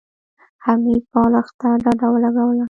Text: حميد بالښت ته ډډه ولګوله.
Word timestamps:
حميد 0.63 1.01
بالښت 1.11 1.53
ته 1.59 1.69
ډډه 1.83 2.07
ولګوله. 2.11 2.59